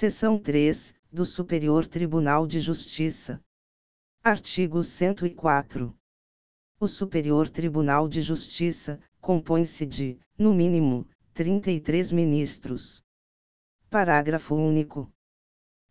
[0.00, 3.38] Seção 3, do Superior Tribunal de Justiça.
[4.24, 5.94] Artigo 104.
[6.80, 13.04] O Superior Tribunal de Justiça compõe-se de, no mínimo, 33 ministros.
[13.90, 15.12] Parágrafo único.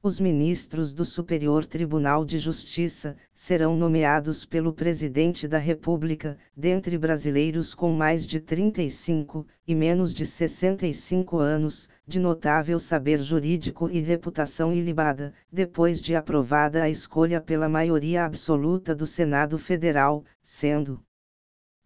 [0.02, 7.76] Os ministros do Superior Tribunal de Justiça serão nomeados pelo Presidente da República, dentre brasileiros
[7.76, 14.72] com mais de 35 e menos de 65 anos, de notável saber jurídico e reputação
[14.72, 21.04] ilibada, depois de aprovada a escolha pela maioria absoluta do Senado Federal, sendo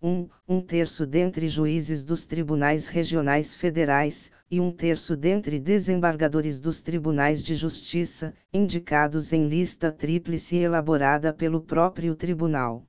[0.04, 0.08] 1.
[0.08, 6.80] Um, um terço dentre juízes dos tribunais regionais federais, e um terço dentre desembargadores dos
[6.80, 12.86] tribunais de justiça, indicados em lista tríplice elaborada pelo próprio tribunal.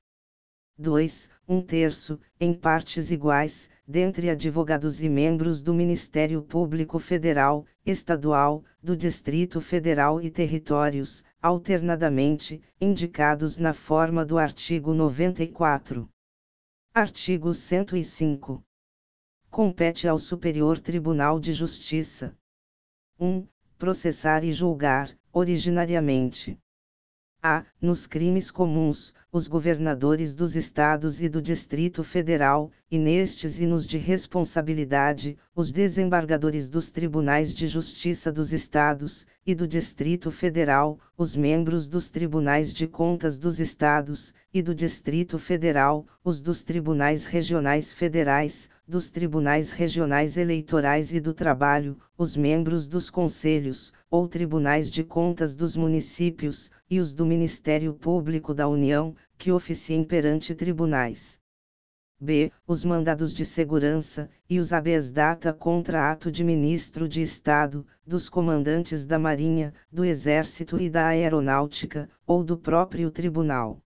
[0.76, 1.30] 2.
[1.48, 8.94] Um terço, em partes iguais, dentre advogados e membros do Ministério Público Federal, Estadual, do
[8.94, 16.06] Distrito Federal e territórios, alternadamente, indicados na forma do artigo 94.
[16.92, 18.62] Artigo 105.
[19.54, 22.36] Compete ao Superior Tribunal de Justiça
[23.20, 23.46] 1.
[23.78, 26.58] Processar e julgar, originariamente.
[27.40, 27.64] A.
[27.80, 33.86] Nos crimes comuns, os governadores dos estados e do Distrito Federal, e nestes e nos
[33.86, 41.36] de responsabilidade, os desembargadores dos tribunais de justiça dos estados e do Distrito Federal, os
[41.36, 47.92] membros dos tribunais de contas dos estados e do Distrito Federal, os dos tribunais regionais
[47.92, 55.02] federais, dos tribunais regionais eleitorais e do trabalho, os membros dos conselhos, ou tribunais de
[55.02, 61.40] contas dos municípios, e os do Ministério Público da União, que oficiem perante tribunais.
[62.20, 62.52] B.
[62.66, 68.28] Os mandados de segurança, e os habeas data contra ato de ministro de Estado, dos
[68.28, 73.82] comandantes da Marinha, do Exército e da Aeronáutica, ou do próprio tribunal.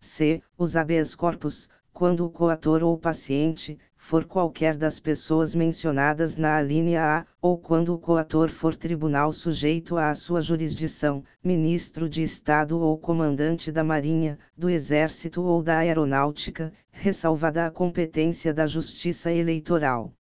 [0.00, 0.42] C.
[0.58, 7.18] Os habeas corpus, quando o coator ou paciente, for qualquer das pessoas mencionadas na alínea
[7.18, 12.98] A, ou quando o coator for tribunal sujeito à sua jurisdição, ministro de Estado ou
[12.98, 20.12] comandante da Marinha, do Exército ou da Aeronáutica, ressalvada a competência da Justiça Eleitoral.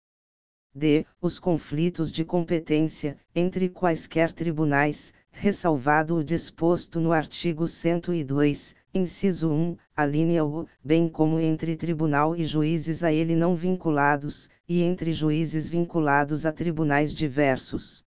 [0.73, 1.05] D.
[1.21, 9.77] Os conflitos de competência, entre quaisquer tribunais, ressalvado o disposto no artigo 102, inciso 1,
[9.95, 15.13] a linha U, bem como entre tribunal e juízes a ele não vinculados, e entre
[15.13, 18.03] juízes vinculados a tribunais diversos.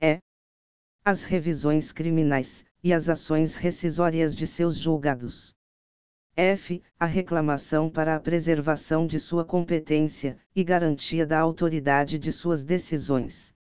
[0.00, 0.18] E.
[1.04, 5.54] As revisões criminais, e as ações rescisórias de seus julgados.
[6.36, 6.82] F.
[7.00, 13.55] A reclamação para a preservação de sua competência, e garantia da autoridade de suas decisões.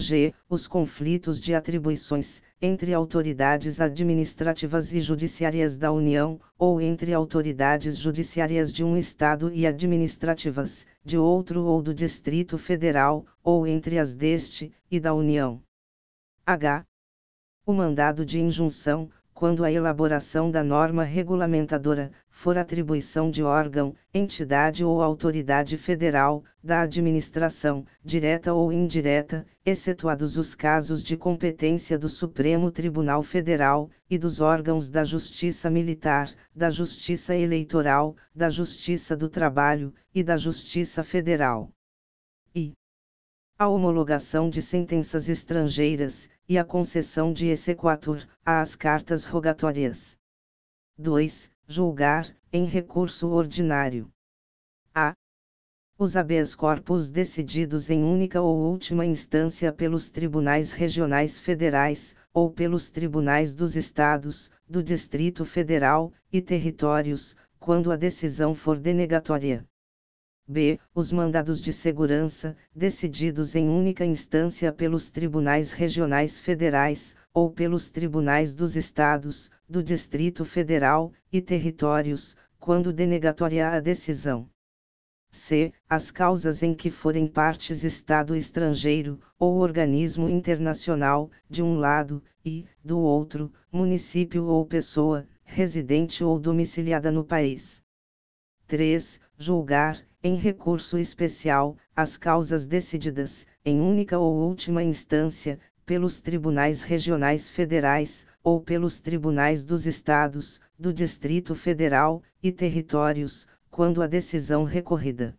[0.00, 0.32] G.
[0.48, 8.72] Os conflitos de atribuições, entre autoridades administrativas e judiciárias da União, ou entre autoridades judiciárias
[8.72, 14.72] de um Estado e administrativas, de outro ou do Distrito Federal, ou entre as deste
[14.88, 15.60] e da União.
[16.46, 16.86] H.
[17.66, 24.84] O mandado de injunção, quando a elaboração da norma regulamentadora for atribuição de órgão, entidade
[24.84, 32.68] ou autoridade federal, da administração, direta ou indireta, excetuados os casos de competência do Supremo
[32.72, 39.94] Tribunal Federal, e dos órgãos da Justiça Militar, da Justiça Eleitoral, da Justiça do Trabalho,
[40.12, 41.70] e da Justiça Federal.
[42.52, 42.72] E
[43.60, 50.16] a homologação de sentenças estrangeiras, e a concessão de exequatur, às cartas rogatórias.
[50.96, 51.50] 2.
[51.66, 54.08] Julgar, em recurso ordinário.
[54.94, 55.12] A.
[55.98, 62.90] Os habeas corpus decididos em única ou última instância pelos tribunais regionais federais, ou pelos
[62.90, 69.66] tribunais dos estados, do Distrito Federal, e territórios, quando a decisão for denegatória.
[70.50, 70.80] B.
[70.94, 78.54] Os mandados de segurança, decididos em única instância pelos tribunais regionais federais, ou pelos tribunais
[78.54, 84.48] dos estados, do Distrito Federal, e territórios, quando denegatória a decisão.
[85.30, 85.70] C.
[85.86, 92.64] As causas em que forem partes Estado estrangeiro, ou organismo internacional, de um lado, e,
[92.82, 97.82] do outro, município ou pessoa, residente ou domiciliada no país.
[98.66, 99.20] 3.
[99.36, 107.48] Julgar, em recurso especial, as causas decididas, em única ou última instância, pelos tribunais regionais
[107.48, 115.36] federais, ou pelos tribunais dos estados, do Distrito Federal, e territórios, quando a decisão recorrida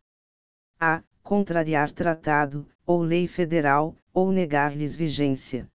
[0.80, 5.68] a contrariar tratado, ou lei federal, ou negar-lhes vigência.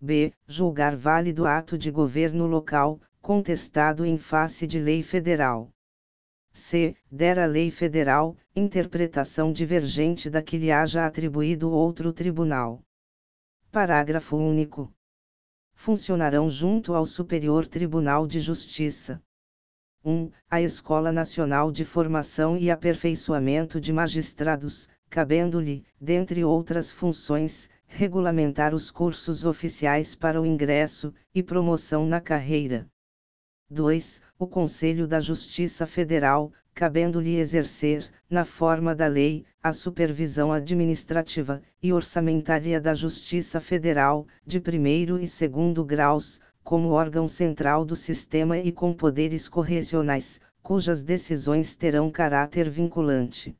[0.00, 0.32] b.
[0.46, 5.68] julgar válido ato de governo local, contestado em face de lei federal.
[6.52, 6.96] C.
[7.10, 12.82] Der a lei federal, interpretação divergente da que lhe haja atribuído outro tribunal.
[13.70, 14.92] Parágrafo único.
[15.74, 19.22] Funcionarão junto ao Superior Tribunal de Justiça.
[20.04, 20.30] 1.
[20.50, 28.90] A Escola Nacional de Formação e Aperfeiçoamento de Magistrados, cabendo-lhe, dentre outras funções, regulamentar os
[28.90, 32.88] cursos oficiais para o ingresso e promoção na carreira.
[33.72, 34.20] 2.
[34.36, 41.92] O Conselho da Justiça Federal, cabendo-lhe exercer, na forma da lei, a supervisão administrativa e
[41.92, 48.72] orçamentária da Justiça Federal, de primeiro e segundo graus, como órgão central do sistema e
[48.72, 53.56] com poderes correcionais, cujas decisões terão caráter vinculante.